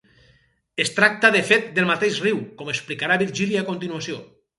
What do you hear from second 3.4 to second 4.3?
a continuació.